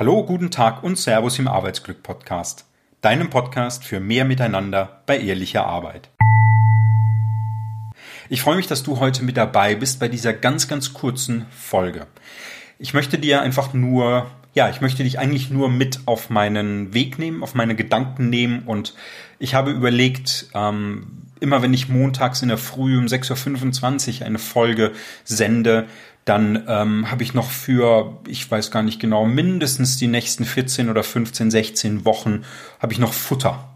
Hallo, 0.00 0.24
guten 0.24 0.50
Tag 0.50 0.82
und 0.82 0.96
Servus 0.96 1.38
im 1.38 1.46
Arbeitsglück 1.46 2.02
Podcast. 2.02 2.64
Deinem 3.02 3.28
Podcast 3.28 3.84
für 3.84 4.00
mehr 4.00 4.24
Miteinander 4.24 5.02
bei 5.04 5.18
ehrlicher 5.18 5.66
Arbeit. 5.66 6.08
Ich 8.30 8.40
freue 8.40 8.56
mich, 8.56 8.66
dass 8.66 8.82
du 8.82 8.98
heute 8.98 9.22
mit 9.22 9.36
dabei 9.36 9.74
bist 9.74 10.00
bei 10.00 10.08
dieser 10.08 10.32
ganz, 10.32 10.68
ganz 10.68 10.94
kurzen 10.94 11.44
Folge. 11.50 12.06
Ich 12.78 12.94
möchte 12.94 13.18
dir 13.18 13.42
einfach 13.42 13.74
nur, 13.74 14.30
ja, 14.54 14.68
ich 14.68 14.80
möchte 14.80 15.04
dich 15.04 15.18
eigentlich 15.18 15.50
nur 15.50 15.68
mit 15.68 16.00
auf 16.06 16.30
meinen 16.30 16.92
Weg 16.92 17.18
nehmen, 17.18 17.42
auf 17.42 17.54
meine 17.54 17.76
Gedanken 17.76 18.30
nehmen 18.30 18.62
und 18.66 18.94
ich 19.38 19.54
habe 19.54 19.70
überlegt, 19.70 20.48
ähm, 20.54 21.22
immer 21.40 21.62
wenn 21.62 21.72
ich 21.72 21.88
montags 21.88 22.42
in 22.42 22.48
der 22.48 22.58
Früh 22.58 22.98
um 22.98 23.06
6.25 23.06 24.20
Uhr 24.20 24.26
eine 24.26 24.38
Folge 24.38 24.92
sende, 25.24 25.86
dann 26.24 26.64
ähm, 26.68 27.10
habe 27.10 27.22
ich 27.22 27.32
noch 27.32 27.50
für, 27.50 28.18
ich 28.26 28.48
weiß 28.50 28.70
gar 28.70 28.82
nicht 28.82 29.00
genau, 29.00 29.24
mindestens 29.24 29.96
die 29.96 30.06
nächsten 30.06 30.44
14 30.44 30.90
oder 30.90 31.02
15, 31.02 31.50
16 31.50 32.04
Wochen 32.04 32.44
habe 32.78 32.92
ich 32.92 32.98
noch 32.98 33.12
Futter, 33.12 33.70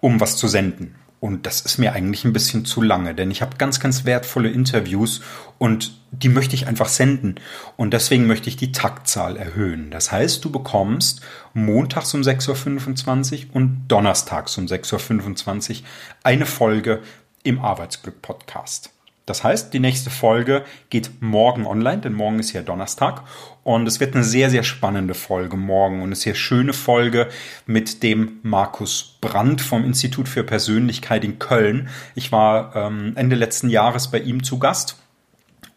um 0.00 0.20
was 0.20 0.36
zu 0.36 0.48
senden. 0.48 0.94
Und 1.20 1.46
das 1.46 1.60
ist 1.62 1.78
mir 1.78 1.92
eigentlich 1.94 2.24
ein 2.24 2.32
bisschen 2.32 2.64
zu 2.64 2.80
lange, 2.80 3.14
denn 3.14 3.30
ich 3.30 3.42
habe 3.42 3.56
ganz, 3.56 3.80
ganz 3.80 4.04
wertvolle 4.04 4.50
Interviews 4.50 5.20
und 5.58 5.98
die 6.12 6.28
möchte 6.28 6.54
ich 6.54 6.68
einfach 6.68 6.88
senden. 6.88 7.36
Und 7.76 7.92
deswegen 7.92 8.26
möchte 8.26 8.48
ich 8.48 8.56
die 8.56 8.70
Taktzahl 8.70 9.36
erhöhen. 9.36 9.90
Das 9.90 10.12
heißt, 10.12 10.44
du 10.44 10.50
bekommst 10.50 11.22
montags 11.54 12.14
um 12.14 12.20
6.25 12.20 13.48
Uhr 13.48 13.56
und 13.56 13.88
donnerstags 13.88 14.56
um 14.58 14.66
6.25 14.66 15.80
Uhr 15.80 15.86
eine 16.22 16.46
Folge 16.46 17.02
im 17.42 17.58
Arbeitsglück 17.58 18.22
Podcast. 18.22 18.92
Das 19.28 19.44
heißt, 19.44 19.74
die 19.74 19.80
nächste 19.80 20.10
Folge 20.10 20.64
geht 20.90 21.20
morgen 21.20 21.66
online, 21.66 21.98
denn 21.98 22.14
morgen 22.14 22.38
ist 22.38 22.52
ja 22.52 22.62
Donnerstag. 22.62 23.22
Und 23.62 23.86
es 23.86 24.00
wird 24.00 24.14
eine 24.14 24.24
sehr, 24.24 24.48
sehr 24.48 24.62
spannende 24.62 25.14
Folge 25.14 25.56
morgen 25.56 25.96
und 25.96 26.06
eine 26.08 26.16
sehr 26.16 26.34
schöne 26.34 26.72
Folge 26.72 27.28
mit 27.66 28.02
dem 28.02 28.38
Markus 28.42 29.18
Brandt 29.20 29.60
vom 29.60 29.84
Institut 29.84 30.28
für 30.28 30.44
Persönlichkeit 30.44 31.24
in 31.24 31.38
Köln. 31.38 31.88
Ich 32.14 32.32
war 32.32 32.74
ähm, 32.74 33.12
Ende 33.16 33.36
letzten 33.36 33.68
Jahres 33.68 34.10
bei 34.10 34.20
ihm 34.20 34.42
zu 34.42 34.58
Gast. 34.58 34.96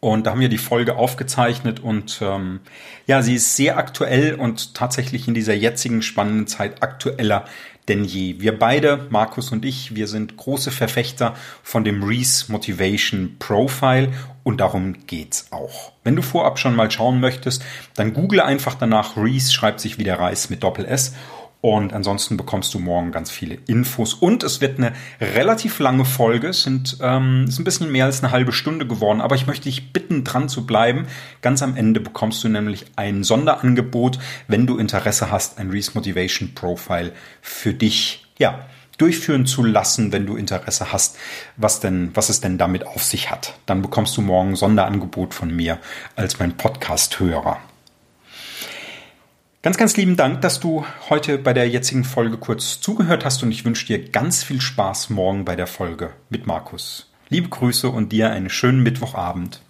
Und 0.00 0.26
da 0.26 0.30
haben 0.30 0.40
wir 0.40 0.48
die 0.48 0.58
Folge 0.58 0.94
aufgezeichnet 0.94 1.80
und 1.80 2.20
ähm, 2.22 2.60
ja, 3.08 3.20
sie 3.20 3.34
ist 3.34 3.56
sehr 3.56 3.78
aktuell 3.78 4.34
und 4.34 4.74
tatsächlich 4.74 5.26
in 5.26 5.34
dieser 5.34 5.54
jetzigen 5.54 6.02
spannenden 6.02 6.46
Zeit 6.46 6.84
aktueller 6.84 7.46
denn 7.88 8.04
je. 8.04 8.40
Wir 8.40 8.58
beide, 8.58 9.06
Markus 9.10 9.50
und 9.50 9.64
ich, 9.64 9.94
wir 9.94 10.06
sind 10.06 10.36
große 10.36 10.70
Verfechter 10.70 11.34
von 11.62 11.84
dem 11.84 12.02
Reese 12.02 12.50
Motivation 12.52 13.36
Profile 13.38 14.12
und 14.42 14.60
darum 14.60 15.06
geht's 15.06 15.48
auch. 15.50 15.92
Wenn 16.04 16.16
du 16.16 16.22
vorab 16.22 16.58
schon 16.58 16.76
mal 16.76 16.90
schauen 16.90 17.20
möchtest, 17.20 17.64
dann 17.94 18.14
google 18.14 18.40
einfach 18.40 18.74
danach 18.74 19.16
Reese, 19.16 19.52
schreibt 19.52 19.80
sich 19.80 19.98
wie 19.98 20.04
der 20.04 20.18
Reis 20.18 20.50
mit 20.50 20.62
Doppel 20.62 20.84
S 20.84 21.14
und 21.60 21.92
ansonsten 21.92 22.36
bekommst 22.36 22.72
du 22.72 22.78
morgen 22.78 23.10
ganz 23.10 23.32
viele 23.32 23.58
Infos. 23.66 24.14
Und 24.14 24.44
es 24.44 24.60
wird 24.60 24.78
eine 24.78 24.92
relativ 25.20 25.80
lange 25.80 26.04
Folge. 26.04 26.48
Es 26.48 26.62
sind, 26.62 26.98
ähm, 27.00 27.46
ist 27.48 27.58
ein 27.58 27.64
bisschen 27.64 27.90
mehr 27.90 28.04
als 28.04 28.22
eine 28.22 28.30
halbe 28.30 28.52
Stunde 28.52 28.86
geworden. 28.86 29.20
Aber 29.20 29.34
ich 29.34 29.48
möchte 29.48 29.64
dich 29.64 29.92
bitten, 29.92 30.22
dran 30.22 30.48
zu 30.48 30.66
bleiben. 30.66 31.06
Ganz 31.42 31.62
am 31.62 31.76
Ende 31.76 31.98
bekommst 31.98 32.44
du 32.44 32.48
nämlich 32.48 32.86
ein 32.94 33.24
Sonderangebot, 33.24 34.20
wenn 34.46 34.68
du 34.68 34.78
Interesse 34.78 35.32
hast, 35.32 35.58
ein 35.58 35.70
Reese 35.70 35.92
Motivation 35.94 36.54
Profile 36.54 37.12
für 37.42 37.74
dich, 37.74 38.26
ja, 38.38 38.66
durchführen 38.96 39.46
zu 39.46 39.64
lassen, 39.64 40.12
wenn 40.12 40.26
du 40.26 40.36
Interesse 40.36 40.92
hast, 40.92 41.16
was 41.56 41.80
denn, 41.80 42.10
was 42.14 42.28
es 42.28 42.40
denn 42.40 42.58
damit 42.58 42.86
auf 42.86 43.02
sich 43.02 43.30
hat. 43.30 43.54
Dann 43.66 43.82
bekommst 43.82 44.16
du 44.16 44.22
morgen 44.22 44.50
ein 44.50 44.56
Sonderangebot 44.56 45.34
von 45.34 45.54
mir 45.54 45.78
als 46.14 46.38
mein 46.38 46.56
Podcast-Hörer. 46.56 47.58
Ganz, 49.60 49.76
ganz 49.76 49.96
lieben 49.96 50.14
Dank, 50.14 50.40
dass 50.42 50.60
du 50.60 50.84
heute 51.10 51.36
bei 51.36 51.52
der 51.52 51.68
jetzigen 51.68 52.04
Folge 52.04 52.36
kurz 52.38 52.80
zugehört 52.80 53.24
hast 53.24 53.42
und 53.42 53.50
ich 53.50 53.64
wünsche 53.64 53.86
dir 53.86 54.08
ganz 54.08 54.44
viel 54.44 54.60
Spaß 54.60 55.10
morgen 55.10 55.44
bei 55.44 55.56
der 55.56 55.66
Folge 55.66 56.10
mit 56.30 56.46
Markus. 56.46 57.10
Liebe 57.28 57.48
Grüße 57.48 57.88
und 57.90 58.12
dir 58.12 58.30
einen 58.30 58.50
schönen 58.50 58.84
Mittwochabend. 58.84 59.60